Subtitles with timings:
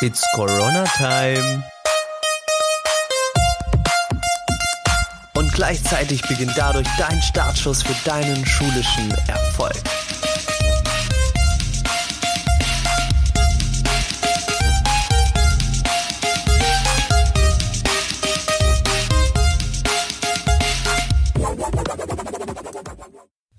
[0.00, 1.64] It's Corona Time.
[5.34, 9.74] Und gleichzeitig beginnt dadurch dein Startschuss für deinen schulischen Erfolg.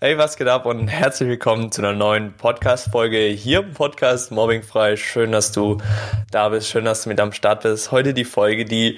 [0.02, 4.96] Hey, was geht ab und herzlich willkommen zu einer neuen Podcast-Folge hier im Podcast Mobbingfrei.
[4.96, 5.80] Schön, dass du
[6.32, 7.92] da bist, schön, dass du mit am Start bist.
[7.92, 8.98] Heute die Folge, die,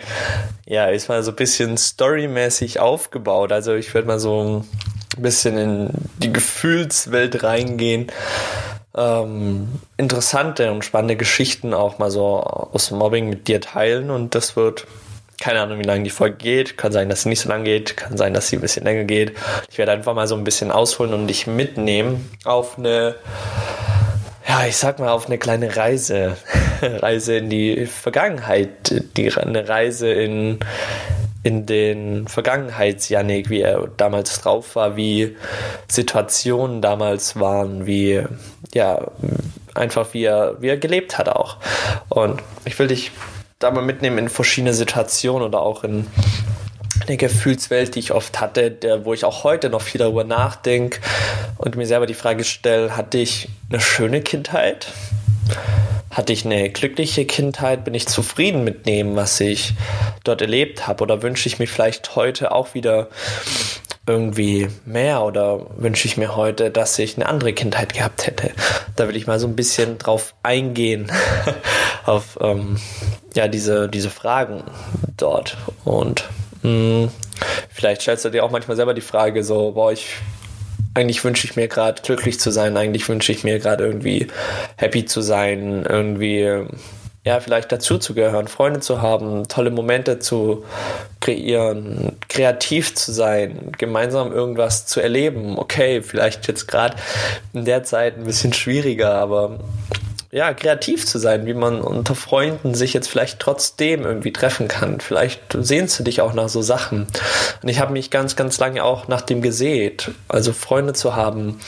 [0.67, 3.52] ja, ist mal so ein bisschen storymäßig aufgebaut.
[3.52, 4.63] Also ich werde mal so
[5.17, 5.89] ein bisschen in
[6.20, 8.11] die Gefühlswelt reingehen.
[8.95, 14.55] Ähm, interessante und spannende Geschichten auch mal so aus Mobbing mit dir teilen und das
[14.55, 14.86] wird
[15.41, 16.77] keine Ahnung, wie lange die Folge geht.
[16.77, 17.98] Kann sein, dass sie nicht so lange geht.
[17.98, 19.36] Kann sein, dass sie ein bisschen länger geht.
[19.70, 23.16] Ich werde einfach mal so ein bisschen ausholen und dich mitnehmen auf eine,
[24.48, 26.38] ja, ich sag mal, auf eine kleine Reise.
[26.81, 28.70] Reise in die Vergangenheit.
[29.17, 30.59] Die, eine Reise in,
[31.42, 35.36] in den Vergangenheits-Janik, wie er damals drauf war, wie
[35.88, 38.22] Situationen damals waren, wie,
[38.76, 39.08] ja,
[39.73, 41.58] einfach wie er, wie er gelebt hat auch.
[42.09, 43.11] Und ich will dich
[43.64, 46.08] da mal mitnehmen in verschiedene Situationen oder auch in
[47.08, 51.00] eine Gefühlswelt, die ich oft hatte, der, wo ich auch heute noch viel darüber nachdenke
[51.58, 54.88] und mir selber die Frage stelle, hatte ich eine schöne Kindheit?
[56.12, 57.86] Hatte ich eine glückliche Kindheit?
[57.86, 59.73] Bin ich zufrieden mit dem, was ich
[60.23, 61.04] dort erlebt habe?
[61.04, 63.08] Oder wünsche ich mir vielleicht heute auch wieder
[64.07, 68.52] irgendwie mehr oder wünsche ich mir heute, dass ich eine andere Kindheit gehabt hätte?
[68.95, 71.11] Da will ich mal so ein bisschen drauf eingehen,
[72.05, 72.77] auf ähm,
[73.35, 74.63] ja, diese, diese Fragen
[75.17, 75.58] dort.
[75.85, 76.27] Und
[76.63, 77.11] mh, hm,
[77.69, 80.08] vielleicht stellst du dir auch manchmal selber die Frage so, boah, ich
[80.93, 84.27] eigentlich wünsche ich mir gerade glücklich zu sein, eigentlich wünsche ich mir gerade irgendwie
[84.75, 86.65] happy zu sein, irgendwie
[87.23, 90.66] ja, vielleicht dazuzugehören, Freunde zu haben, tolle Momente zu
[91.19, 95.59] kreieren, kreativ zu sein, gemeinsam irgendwas zu erleben.
[95.59, 96.95] Okay, vielleicht jetzt gerade
[97.54, 99.59] in der Zeit ein bisschen schwieriger, aber
[100.32, 105.02] ja, kreativ zu sein, wie man unter Freunden sich jetzt vielleicht trotzdem irgendwie treffen kann.
[105.02, 107.05] Vielleicht sehnst du dich auch nach so Sachen.
[107.61, 110.11] Und ich habe mich ganz, ganz lange auch nach dem gesät.
[110.30, 111.59] Also Freunde zu haben,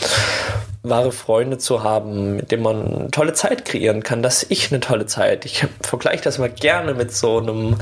[0.83, 4.21] wahre Freunde zu haben, mit denen man eine tolle Zeit kreieren kann.
[4.21, 5.45] dass ich eine tolle Zeit.
[5.45, 7.77] Ich vergleiche das mal gerne mit so einem,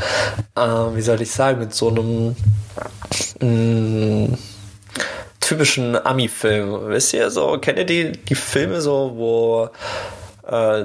[0.56, 2.36] äh, wie soll ich sagen, mit so einem
[3.40, 4.38] mh, mm,
[5.40, 6.90] typischen Ami-Film.
[6.90, 9.70] Wisst ihr so, kennt ihr die, die Filme so, wo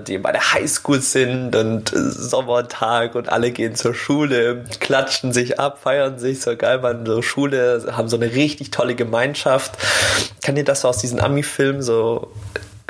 [0.00, 5.59] die bei der Highschool sind und äh, Sommertag und alle gehen zur Schule, klatschen sich
[5.59, 9.77] ab, feiern sich so geil bei der Schule, haben so eine richtig tolle Gemeinschaft.
[10.43, 12.31] Kann ihr das so aus diesen Ami-Filmen so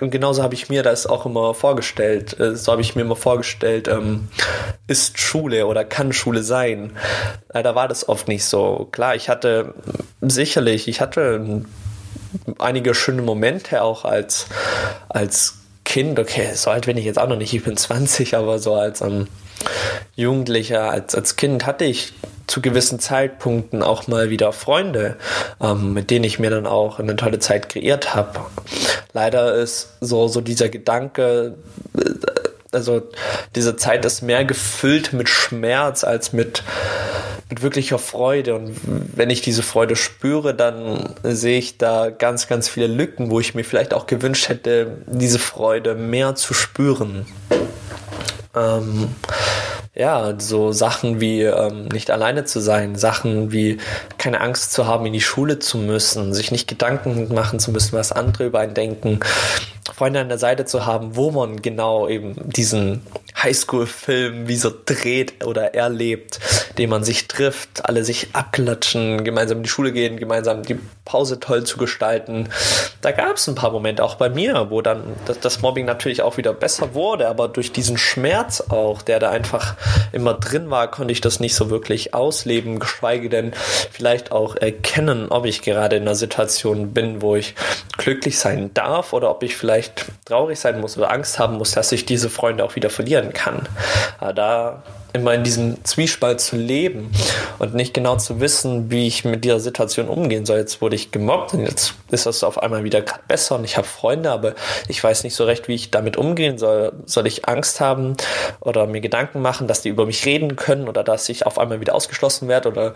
[0.00, 2.38] und genauso habe ich mir das auch immer vorgestellt.
[2.38, 4.28] Äh, so habe ich mir immer vorgestellt, ähm,
[4.86, 6.92] ist Schule oder kann Schule sein.
[7.52, 8.88] Leider war das oft nicht so.
[8.92, 9.74] Klar, ich hatte
[10.20, 11.64] sicherlich, ich hatte
[12.58, 14.46] einige schöne Momente auch als,
[15.08, 15.54] als
[15.86, 18.74] Kind, okay, so alt bin ich jetzt auch noch nicht, ich bin 20, aber so
[18.74, 19.28] als ähm,
[20.16, 22.12] Jugendlicher, als, als Kind hatte ich
[22.48, 25.16] zu gewissen Zeitpunkten auch mal wieder Freunde,
[25.60, 28.40] ähm, mit denen ich mir dann auch eine tolle Zeit kreiert habe.
[29.12, 31.54] Leider ist so, so dieser Gedanke,
[31.96, 32.10] äh,
[32.72, 33.02] also
[33.54, 36.64] diese Zeit ist mehr gefüllt mit Schmerz als mit
[37.48, 38.54] mit wirklicher Freude.
[38.56, 43.40] Und wenn ich diese Freude spüre, dann sehe ich da ganz, ganz viele Lücken, wo
[43.40, 47.26] ich mir vielleicht auch gewünscht hätte, diese Freude mehr zu spüren.
[48.54, 49.08] Ähm,
[49.96, 53.78] ja, so Sachen wie ähm, nicht alleine zu sein, Sachen wie
[54.18, 57.96] keine Angst zu haben, in die Schule zu müssen, sich nicht Gedanken machen zu müssen,
[57.96, 59.20] was andere über einen denken,
[59.94, 63.02] Freunde an der Seite zu haben, wo man genau eben diesen
[63.40, 66.40] Highschool-Film wie so dreht oder erlebt,
[66.76, 71.38] den man sich trifft, alle sich abklatschen, gemeinsam in die Schule gehen, gemeinsam die Pause
[71.38, 72.48] toll zu gestalten.
[73.00, 76.22] Da gab es ein paar Momente auch bei mir, wo dann das, das, Mobbing natürlich
[76.22, 79.76] auch wieder besser wurde, aber durch diesen Schmerz auch, der da einfach
[80.12, 83.52] immer drin war, konnte ich das nicht so wirklich ausleben, geschweige denn
[83.90, 87.54] vielleicht auch erkennen, ob ich gerade in einer Situation bin, wo ich
[87.96, 91.92] glücklich sein darf oder ob ich vielleicht traurig sein muss oder Angst haben muss, dass
[91.92, 93.68] ich diese Freunde auch wieder verlieren kann.
[94.34, 94.82] Da
[95.16, 97.10] immer in diesem Zwiespalt zu leben
[97.58, 100.58] und nicht genau zu wissen, wie ich mit dieser Situation umgehen soll.
[100.58, 103.86] Jetzt wurde ich gemobbt und jetzt ist das auf einmal wieder besser und ich habe
[103.86, 104.54] Freunde, aber
[104.88, 106.92] ich weiß nicht so recht, wie ich damit umgehen soll.
[107.06, 108.16] Soll ich Angst haben
[108.60, 111.80] oder mir Gedanken machen, dass die über mich reden können oder dass ich auf einmal
[111.80, 112.94] wieder ausgeschlossen werde oder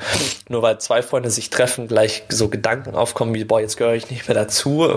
[0.49, 4.11] nur weil zwei Freunde sich treffen, gleich so Gedanken aufkommen wie, boah, jetzt gehöre ich
[4.11, 4.88] nicht mehr dazu.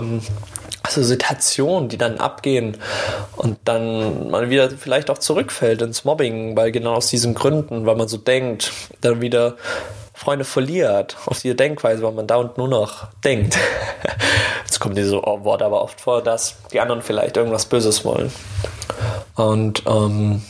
[0.88, 2.76] So Situationen, die dann abgehen
[3.36, 7.96] und dann man wieder vielleicht auch zurückfällt ins Mobbing, weil genau aus diesen Gründen, weil
[7.96, 9.56] man so denkt, dann wieder
[10.12, 13.58] Freunde verliert auf diese Denkweise, weil man dauernd nur noch denkt.
[14.64, 18.32] Jetzt kommt diese Wort aber oft vor, dass die anderen vielleicht irgendwas Böses wollen.
[19.34, 20.42] Und ähm,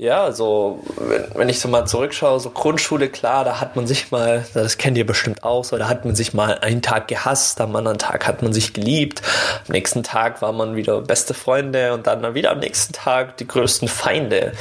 [0.00, 4.10] ja, so, wenn, wenn ich so mal zurückschaue, so Grundschule, klar, da hat man sich
[4.10, 7.60] mal, das kennt ihr bestimmt auch, so, da hat man sich mal einen Tag gehasst,
[7.60, 9.20] am anderen Tag hat man sich geliebt,
[9.68, 13.46] am nächsten Tag war man wieder beste Freunde und dann wieder am nächsten Tag die
[13.46, 14.52] größten Feinde.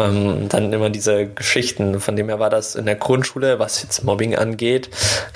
[0.00, 4.02] Ähm, dann immer diese Geschichten, von dem her war das in der Grundschule, was jetzt
[4.02, 4.90] Mobbing angeht,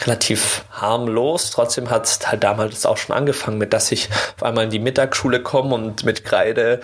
[0.04, 1.50] relativ harmlos.
[1.50, 4.78] Trotzdem hat es halt damals auch schon angefangen mit, dass ich auf einmal in die
[4.78, 6.80] Mittagsschule komme und mit Kreide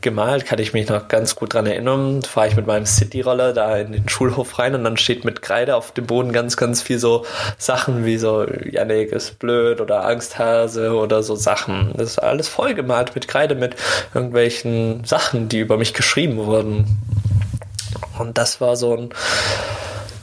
[0.00, 3.76] gemalt, kann ich mich noch ganz gut dran erinnern fahre ich mit meinem City-Roller da
[3.76, 6.98] in den Schulhof rein und dann steht mit Kreide auf dem Boden ganz, ganz viel
[6.98, 7.26] so
[7.58, 11.92] Sachen wie so, Janik ist blöd oder Angsthase oder so Sachen.
[11.96, 13.76] Das ist alles vollgemalt mit Kreide, mit
[14.14, 16.98] irgendwelchen Sachen, die über mich geschrieben wurden.
[18.18, 19.10] Und das war so ein,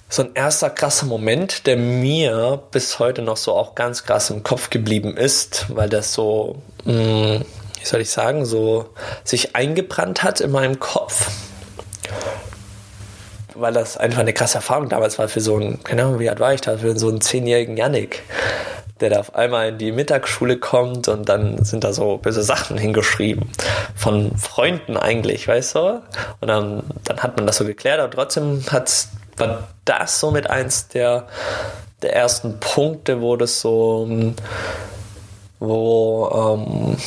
[0.09, 4.43] so ein erster krasser Moment, der mir bis heute noch so auch ganz krass im
[4.43, 7.45] Kopf geblieben ist, weil das so, mh, mm,
[7.79, 8.89] wie soll ich sagen, so
[9.23, 11.29] sich eingebrannt hat in meinem Kopf.
[13.53, 16.39] Weil das einfach eine krasse Erfahrung damals war für so einen, keine Ahnung, wie alt
[16.39, 18.23] war ich da, für so einen zehnjährigen Yannick,
[19.01, 22.77] der da auf einmal in die Mittagsschule kommt und dann sind da so böse Sachen
[22.77, 23.49] hingeschrieben.
[23.95, 26.01] Von Freunden eigentlich, weißt du?
[26.41, 30.87] Und dann, dann hat man das so geklärt, aber trotzdem hat's, war das somit eins
[30.87, 31.27] der,
[32.01, 34.07] der ersten Punkte, wo das so,
[35.59, 36.97] wo, ähm,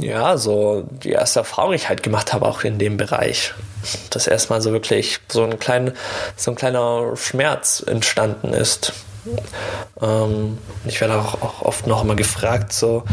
[0.00, 3.54] ja, so die erste Erfahrung ich halt gemacht habe, auch in dem Bereich
[4.10, 5.92] dass erstmal so wirklich so ein, klein,
[6.36, 8.92] so ein kleiner Schmerz entstanden ist.
[10.00, 13.04] Ähm, ich werde auch, auch, oft noch immer gefragt, so,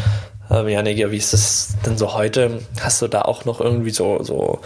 [0.49, 2.61] äh, Janik, wie ist das denn so heute?
[2.81, 4.59] Hast du da auch noch irgendwie so, so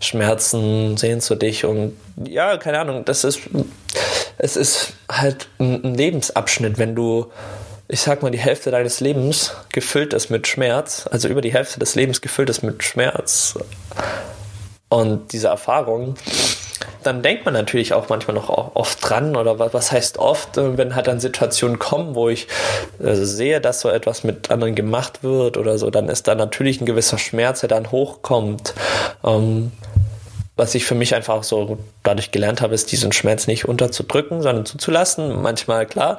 [0.00, 1.64] Schmerzen, sehnst du dich?
[1.64, 3.40] Und ja, keine Ahnung, das ist,
[4.38, 7.30] es ist halt ein Lebensabschnitt, wenn du
[7.88, 11.78] ich sag mal, die Hälfte deines Lebens gefüllt ist mit Schmerz, also über die Hälfte
[11.78, 13.54] des Lebens gefüllt ist mit Schmerz,
[14.92, 16.16] und diese Erfahrung,
[17.02, 20.94] dann denkt man natürlich auch manchmal noch oft dran oder was heißt oft, äh, wenn
[20.94, 22.48] halt dann Situationen kommen, wo ich
[23.02, 26.80] äh, sehe, dass so etwas mit anderen gemacht wird oder so, dann ist da natürlich
[26.80, 28.74] ein gewisser Schmerz, der dann hochkommt.
[29.24, 29.72] Ähm,
[30.54, 34.66] was ich für mich einfach so dadurch gelernt habe, ist diesen Schmerz nicht unterzudrücken, sondern
[34.66, 35.40] zuzulassen.
[35.40, 36.18] Manchmal, klar,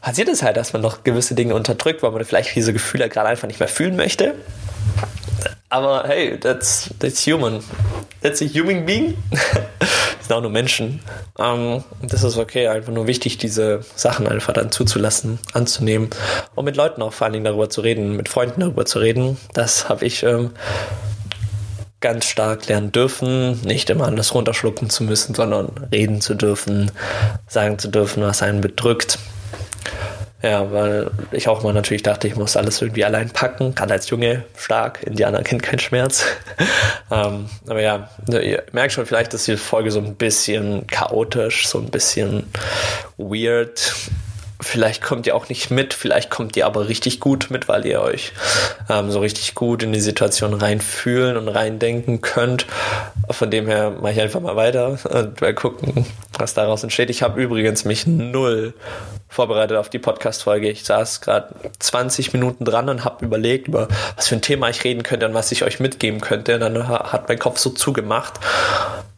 [0.00, 3.28] passiert es halt, dass man noch gewisse Dinge unterdrückt, weil man vielleicht diese Gefühle gerade
[3.28, 4.34] einfach nicht mehr fühlen möchte.
[5.68, 7.62] Aber hey, that's, that's human.
[8.22, 9.16] That's a human being.
[10.30, 11.00] sind auch nur Menschen.
[11.38, 16.10] Ähm, das ist okay, einfach nur wichtig, diese Sachen einfach dann zuzulassen, anzunehmen
[16.54, 19.38] und mit Leuten auch vor allen Dingen darüber zu reden, mit Freunden darüber zu reden.
[19.54, 20.50] Das habe ich ähm,
[22.00, 26.92] ganz stark lernen dürfen, nicht immer alles runterschlucken zu müssen, sondern reden zu dürfen,
[27.48, 29.18] sagen zu dürfen, was einen bedrückt.
[30.42, 34.08] Ja, weil ich auch mal natürlich dachte, ich muss alles irgendwie allein packen, gerade als
[34.08, 36.24] Junge stark, Indianer kennt keinen Schmerz.
[37.10, 41.78] ähm, aber ja, ihr merkt schon vielleicht, dass die Folge so ein bisschen chaotisch, so
[41.78, 42.46] ein bisschen
[43.18, 43.92] weird
[44.60, 48.00] vielleicht kommt ihr auch nicht mit, vielleicht kommt ihr aber richtig gut mit, weil ihr
[48.00, 48.32] euch
[48.88, 52.66] ähm, so richtig gut in die Situation reinfühlen und reindenken könnt.
[53.30, 56.06] Von dem her mache ich einfach mal weiter und mal gucken,
[56.40, 57.10] was daraus entsteht.
[57.10, 58.74] Ich habe übrigens mich null
[59.28, 60.68] vorbereitet auf die Podcast-Folge.
[60.68, 64.82] Ich saß gerade 20 Minuten dran und habe überlegt, über was für ein Thema ich
[64.82, 66.54] reden könnte und was ich euch mitgeben könnte.
[66.54, 68.40] Und dann hat mein Kopf so zugemacht,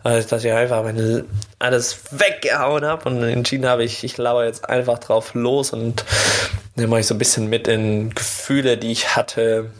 [0.03, 1.25] dass ich einfach meine,
[1.59, 6.05] alles weggehauen habe und entschieden habe, ich, ich lauere jetzt einfach drauf los und
[6.75, 9.71] nehme euch so ein bisschen mit in Gefühle, die ich hatte,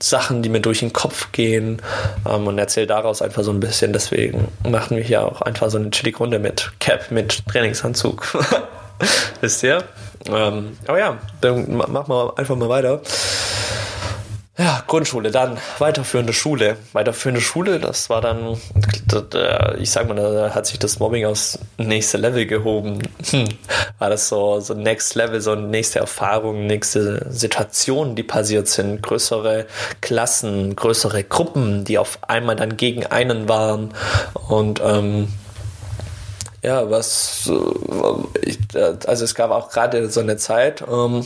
[0.00, 1.80] Sachen, die mir durch den Kopf gehen
[2.28, 3.92] ähm, und erzähle daraus einfach so ein bisschen.
[3.92, 8.26] Deswegen machen wir hier auch einfach so eine chillige Runde mit Cap, mit Trainingsanzug.
[9.40, 9.84] Wisst ihr?
[10.26, 13.00] Ähm, aber ja, dann machen wir einfach mal weiter.
[14.60, 16.76] Ja, Grundschule, dann weiterführende Schule.
[16.92, 18.60] Weiterführende Schule, das war dann,
[19.78, 22.98] ich sag mal, da hat sich das Mobbing aufs nächste Level gehoben.
[23.30, 23.48] Hm.
[23.98, 29.64] War das so, so Next Level, so nächste Erfahrung, nächste Situationen, die passiert sind, größere
[30.02, 33.94] Klassen, größere Gruppen, die auf einmal dann gegen einen waren
[34.48, 35.28] und ähm,
[36.62, 37.50] ja, was,
[39.06, 41.24] also es gab auch gerade so eine Zeit, ähm,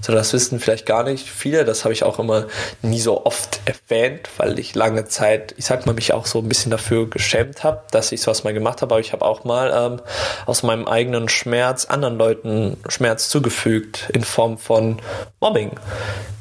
[0.00, 1.64] So, das wissen vielleicht gar nicht viele.
[1.64, 2.46] Das habe ich auch immer
[2.82, 6.48] nie so oft erwähnt, weil ich lange Zeit, ich sag mal, mich auch so ein
[6.48, 8.94] bisschen dafür geschämt habe, dass ich sowas mal gemacht habe.
[8.94, 10.00] Aber ich habe auch mal ähm,
[10.46, 15.00] aus meinem eigenen Schmerz anderen Leuten Schmerz zugefügt in Form von
[15.40, 15.72] Mobbing.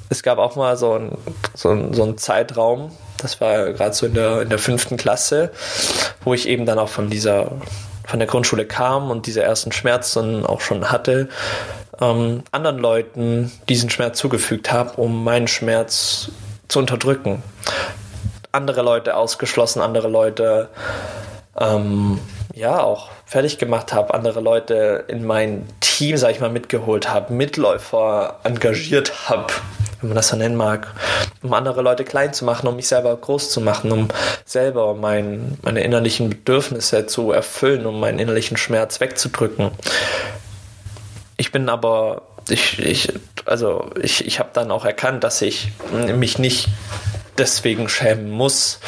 [0.09, 1.17] Es gab auch mal so einen
[1.55, 2.91] so so ein Zeitraum,
[3.23, 5.51] das war gerade so in der, in der fünften Klasse,
[6.23, 7.51] wo ich eben dann auch von dieser
[8.05, 11.29] von der Grundschule kam und diese ersten Schmerzen auch schon hatte,
[12.03, 16.29] ähm, anderen Leuten diesen Schmerz zugefügt habe, um meinen Schmerz
[16.67, 17.43] zu unterdrücken.
[18.51, 20.69] Andere Leute ausgeschlossen, andere Leute
[21.59, 22.19] ähm,
[22.53, 27.33] ja auch fertig gemacht habe, andere Leute in mein Team, sag ich mal, mitgeholt habe,
[27.33, 29.47] Mitläufer engagiert habe,
[30.01, 30.87] wenn man das so nennen mag,
[31.41, 34.07] um andere Leute klein zu machen, um mich selber groß zu machen, um
[34.45, 39.71] selber mein, meine innerlichen Bedürfnisse zu erfüllen, um meinen innerlichen Schmerz wegzudrücken.
[41.37, 43.13] Ich bin aber, ich, ich,
[43.45, 46.69] also ich, ich habe dann auch erkannt, dass ich mich nicht
[47.37, 48.79] deswegen schämen muss,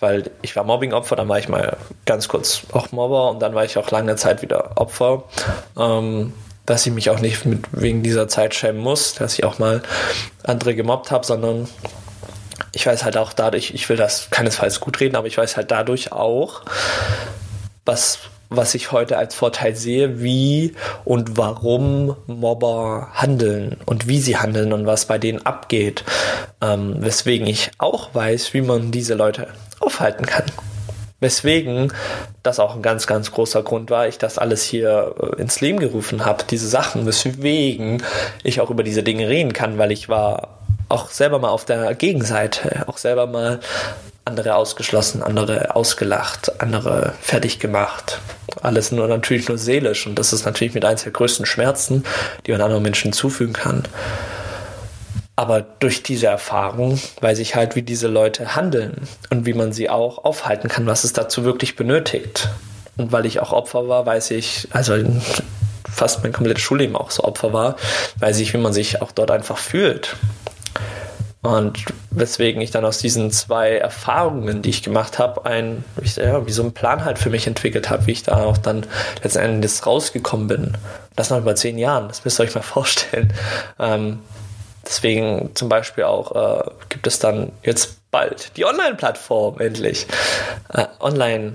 [0.00, 3.64] weil ich war Mobbing-Opfer, dann war ich mal ganz kurz auch Mobber und dann war
[3.64, 5.24] ich auch lange Zeit wieder Opfer.
[5.78, 6.32] Ähm,
[6.66, 9.82] dass ich mich auch nicht mit, wegen dieser Zeit schämen muss, dass ich auch mal
[10.42, 11.68] andere gemobbt habe, sondern
[12.72, 15.70] ich weiß halt auch dadurch, ich will das keinesfalls gut reden, aber ich weiß halt
[15.70, 16.62] dadurch auch,
[17.84, 20.74] was, was ich heute als Vorteil sehe, wie
[21.04, 26.04] und warum Mobber handeln und wie sie handeln und was bei denen abgeht.
[26.60, 29.48] Ähm, weswegen ich auch weiß, wie man diese Leute
[29.80, 30.44] aufhalten kann.
[31.18, 31.92] Weswegen
[32.42, 35.78] das auch ein ganz, ganz großer Grund war, ich das alles hier äh, ins Leben
[35.78, 38.02] gerufen habe, diese Sachen, weswegen
[38.44, 41.94] ich auch über diese Dinge reden kann, weil ich war auch selber mal auf der
[41.94, 43.60] Gegenseite, auch selber mal
[44.26, 48.20] andere ausgeschlossen, andere ausgelacht, andere fertig gemacht.
[48.60, 52.04] Alles nur natürlich nur seelisch und das ist natürlich mit eins der größten Schmerzen,
[52.44, 53.84] die man anderen Menschen zufügen kann.
[55.36, 59.90] Aber durch diese Erfahrung weiß ich halt, wie diese Leute handeln und wie man sie
[59.90, 62.48] auch aufhalten kann, was es dazu wirklich benötigt.
[62.96, 64.96] Und weil ich auch Opfer war, weiß ich, also
[65.88, 67.76] fast mein komplettes Schulleben auch so Opfer war,
[68.18, 70.16] weiß ich, wie man sich auch dort einfach fühlt.
[71.42, 75.84] Und weswegen ich dann aus diesen zwei Erfahrungen, die ich gemacht habe, ein,
[76.16, 78.84] ja, wie so einen Plan halt für mich entwickelt habe, wie ich da auch dann
[79.22, 80.76] letztendlich rausgekommen bin.
[81.14, 83.32] Das noch über zehn Jahren, das müsst ihr euch mal vorstellen.
[83.78, 84.20] Ähm,
[84.86, 90.06] Deswegen zum Beispiel auch äh, gibt es dann jetzt bald die Online-Plattform endlich.
[90.72, 91.54] Äh, Online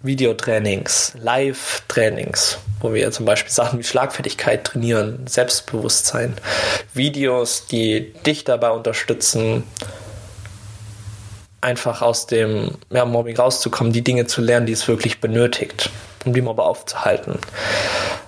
[0.00, 6.34] Videotrainings, Live-Trainings, wo wir zum Beispiel Sachen wie Schlagfertigkeit trainieren, Selbstbewusstsein,
[6.94, 9.64] Videos, die dich dabei unterstützen,
[11.60, 15.90] einfach aus dem ja, Mobbing rauszukommen, die Dinge zu lernen, die es wirklich benötigt,
[16.24, 17.38] um die Mobber aufzuhalten.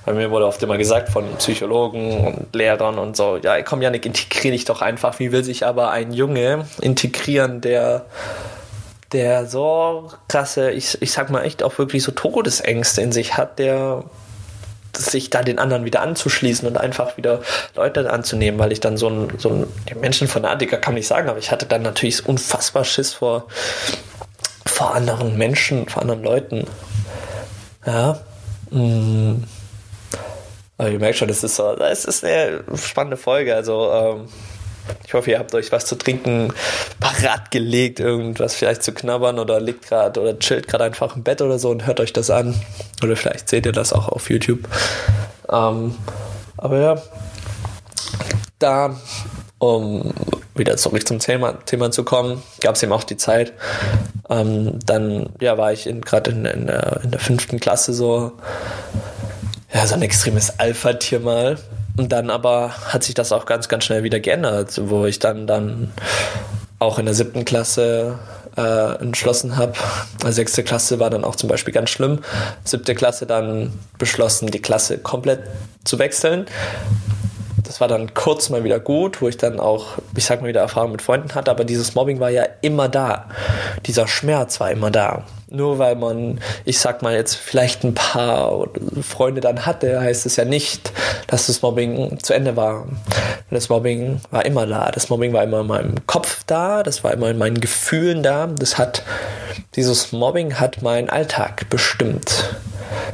[0.04, 4.06] Bei mir wurde oft immer gesagt von Psychologen und Lehrern und so, ja, komm Janik,
[4.06, 5.20] integriere dich doch einfach.
[5.20, 8.06] Wie will sich aber ein Junge integrieren, der
[9.12, 13.58] der so krasse, ich, ich sag mal echt auch wirklich so Todesängste in sich hat,
[13.58, 14.04] der
[14.96, 17.40] sich da den anderen wieder anzuschließen und einfach wieder
[17.76, 19.66] Leute anzunehmen, weil ich dann so ein, so ein
[20.00, 23.46] Menschenfanatiker kann ich sagen, aber ich hatte dann natürlich unfassbar Schiss vor,
[24.66, 26.66] vor anderen Menschen, vor anderen Leuten.
[27.86, 28.20] Ja.
[28.70, 29.44] Mmh.
[30.78, 33.54] Aber ihr merkt schon, es ist so, es ist eine spannende Folge.
[33.54, 34.28] Also ähm,
[35.04, 36.52] ich hoffe, ihr habt euch was zu trinken
[37.00, 41.42] parat gelegt, irgendwas vielleicht zu knabbern oder liegt gerade oder chillt gerade einfach im Bett
[41.42, 42.54] oder so und hört euch das an.
[43.02, 44.68] Oder vielleicht seht ihr das auch auf YouTube.
[45.50, 45.96] Ähm,
[46.56, 47.02] aber ja,
[48.58, 48.96] da,
[49.58, 50.12] um
[50.54, 53.52] wieder zurück zum Thema, Thema zu kommen, gab es eben auch die Zeit.
[54.28, 58.32] Ähm, dann ja, war ich gerade in, in, der, in der fünften Klasse so
[59.72, 61.58] ja, so ein extremes Alpha-Tier mal.
[61.96, 65.46] Und dann aber hat sich das auch ganz, ganz schnell wieder geändert, wo ich dann,
[65.46, 65.92] dann
[66.78, 68.18] auch in der siebten Klasse
[68.56, 69.74] äh, entschlossen habe.
[70.26, 72.20] Die sechste Klasse war dann auch zum Beispiel ganz schlimm.
[72.64, 75.40] Siebte Klasse dann beschlossen, die Klasse komplett
[75.84, 76.46] zu wechseln.
[77.62, 80.60] Das war dann kurz mal wieder gut, wo ich dann auch, ich sag mal, wieder
[80.60, 83.26] Erfahrung mit Freunden hatte, aber dieses Mobbing war ja immer da.
[83.86, 85.24] Dieser Schmerz war immer da.
[85.52, 88.68] Nur weil man, ich sag mal jetzt vielleicht ein paar
[89.02, 90.92] Freunde dann hatte, heißt es ja nicht,
[91.26, 92.86] dass das Mobbing zu Ende war.
[93.50, 94.92] Das Mobbing war immer da.
[94.92, 96.84] Das Mobbing war immer in meinem Kopf da.
[96.84, 98.46] Das war immer in meinen Gefühlen da.
[98.46, 99.02] Das hat,
[99.74, 102.54] dieses Mobbing hat meinen Alltag bestimmt.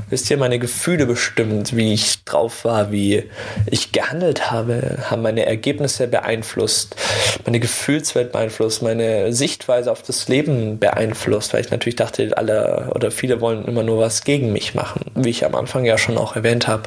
[0.09, 3.25] wisst ihr, meine Gefühle bestimmt, wie ich drauf war, wie
[3.66, 6.97] ich gehandelt habe, haben meine Ergebnisse beeinflusst,
[7.45, 13.11] meine Gefühlswelt beeinflusst, meine Sichtweise auf das Leben beeinflusst, weil ich natürlich dachte, alle oder
[13.11, 16.37] viele wollen immer nur was gegen mich machen, wie ich am Anfang ja schon auch
[16.37, 16.85] erwähnt habe.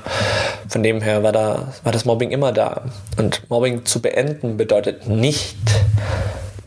[0.67, 2.83] Von dem her war da, war das Mobbing immer da.
[3.17, 5.57] Und Mobbing zu beenden bedeutet nicht,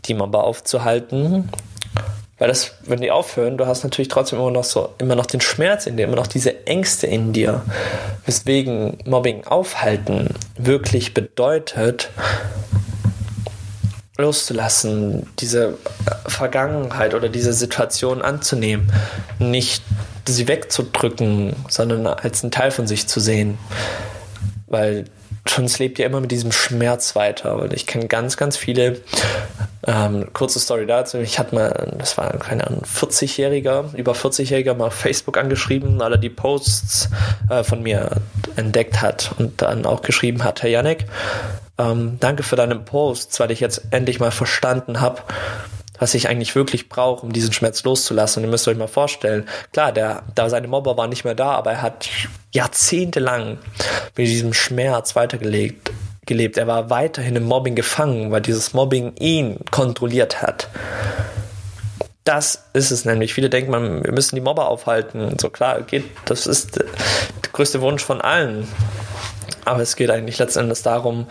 [0.05, 1.49] die Mobber aufzuhalten,
[2.39, 5.39] weil das, wenn die aufhören, du hast natürlich trotzdem immer noch so, immer noch den
[5.39, 7.61] Schmerz in dir, immer noch diese Ängste in dir.
[8.25, 12.09] Weswegen Mobbing aufhalten wirklich bedeutet,
[14.17, 15.77] loszulassen, diese
[16.27, 18.91] Vergangenheit oder diese Situation anzunehmen,
[19.39, 19.83] nicht
[20.27, 23.57] sie wegzudrücken, sondern als einen Teil von sich zu sehen.
[24.67, 25.05] Weil
[25.47, 27.55] sonst lebt ja immer mit diesem Schmerz weiter.
[27.57, 29.01] Und ich kenne ganz, ganz viele.
[29.85, 31.17] Ähm, kurze Story dazu.
[31.17, 36.13] Ich hatte mal, das war keine Ahnung, 40-Jähriger, über 40-Jähriger mal auf Facebook angeschrieben, weil
[36.13, 37.09] er die Posts
[37.49, 38.21] äh, von mir
[38.55, 41.05] entdeckt hat und dann auch geschrieben hat, Herr Janek,
[41.77, 45.21] ähm, danke für deinen Post, weil ich jetzt endlich mal verstanden habe,
[45.99, 48.41] was ich eigentlich wirklich brauche, um diesen Schmerz loszulassen.
[48.41, 51.51] Und ihr müsst euch mal vorstellen, klar, der, da seine Mobber waren nicht mehr da,
[51.51, 52.09] aber er hat
[52.51, 53.57] jahrzehntelang
[54.15, 55.91] mit diesem Schmerz weitergelegt,
[56.25, 56.57] gelebt.
[56.57, 60.67] Er war weiterhin im Mobbing gefangen, weil dieses Mobbing ihn kontrolliert hat.
[62.23, 63.33] Das ist es nämlich.
[63.33, 65.37] Viele denken, man, wir müssen die Mobber aufhalten.
[65.39, 66.85] So klar, geht, das ist der
[67.51, 68.67] größte Wunsch von allen.
[69.65, 71.27] Aber es geht eigentlich letztendlich darum,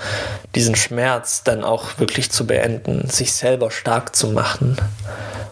[0.55, 4.77] diesen Schmerz dann auch wirklich zu beenden, sich selber stark zu machen.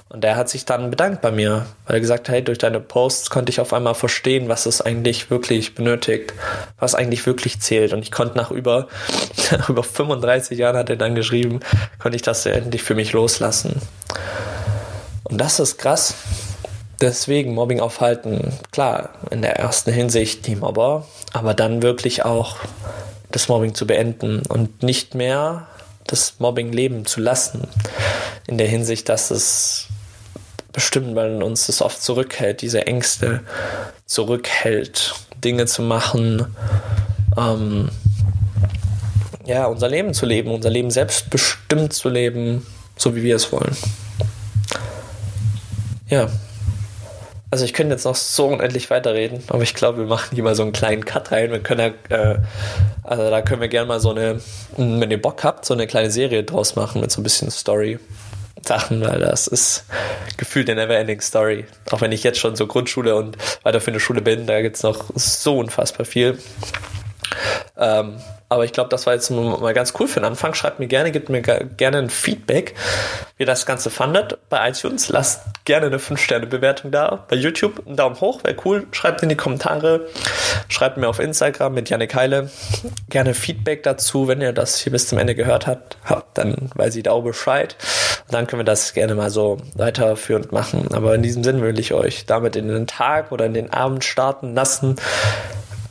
[0.09, 2.81] Und er hat sich dann bedankt bei mir, weil er gesagt hat, hey, durch deine
[2.81, 6.35] Posts konnte ich auf einmal verstehen, was es eigentlich wirklich benötigt,
[6.81, 7.93] was eigentlich wirklich zählt.
[7.93, 8.89] Und ich konnte nach über,
[9.69, 11.61] über 35 Jahren, hat er dann geschrieben,
[12.01, 13.81] konnte ich das endlich für mich loslassen.
[15.23, 16.15] Und das ist krass,
[17.01, 18.53] deswegen Mobbing aufhalten.
[18.73, 22.57] Klar, in der ersten Hinsicht die Mobber, aber dann wirklich auch
[23.31, 25.67] das Mobbing zu beenden und nicht mehr
[26.07, 27.69] das Mobbing leben zu lassen.
[28.47, 29.87] In der Hinsicht, dass es
[30.73, 33.41] bestimmt, weil uns das oft zurückhält, diese Ängste
[34.07, 36.47] zurückhält, Dinge zu machen,
[37.37, 37.91] ähm,
[39.47, 42.67] ja, unser Leben zu leben, unser Leben selbstbestimmt zu leben,
[42.97, 43.77] so wie wir es wollen.
[46.09, 46.29] Ja,
[47.51, 50.55] also ich könnte jetzt noch so unendlich weiterreden, aber ich glaube, wir machen hier mal
[50.55, 51.51] so einen kleinen Cut rein.
[51.51, 52.39] Wir können ja, äh,
[53.03, 54.41] also da können wir gerne mal so eine,
[54.77, 57.99] wenn ihr Bock habt, so eine kleine Serie draus machen mit so ein bisschen Story.
[58.63, 59.85] Sachen, weil das ist
[60.37, 61.65] gefühlt eine Neverending Story.
[61.91, 64.77] Auch wenn ich jetzt schon so Grundschule und weiter für eine Schule bin, da gibt
[64.77, 66.39] es noch so unfassbar viel.
[67.81, 70.55] Ähm, aber ich glaube, das war jetzt mal ganz cool für den Anfang.
[70.55, 72.75] Schreibt mir gerne, gebt mir gerne ein Feedback,
[73.37, 75.09] wie ihr das Ganze fandet bei iTunes.
[75.09, 77.25] Lasst gerne eine 5-Sterne-Bewertung da.
[77.29, 78.89] Bei YouTube einen Daumen hoch, wäre cool.
[78.91, 80.09] Schreibt in die Kommentare.
[80.69, 82.51] Schreibt mir auf Instagram mit Janik Heile
[83.09, 84.27] gerne Feedback dazu.
[84.27, 85.97] Wenn ihr das hier bis zum Ende gehört habt,
[86.35, 87.77] dann weiß ich da auch Bescheid.
[88.27, 90.89] Und dann können wir das gerne mal so weiterführend machen.
[90.93, 94.05] Aber in diesem Sinne will ich euch damit in den Tag oder in den Abend
[94.05, 94.97] starten lassen.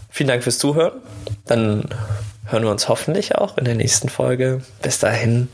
[0.10, 1.02] Vielen Dank fürs Zuhören.
[1.46, 1.86] Dann
[2.46, 4.62] hören wir uns hoffentlich auch in der nächsten Folge.
[4.82, 5.50] Bis dahin,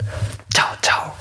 [0.82, 1.12] ciao.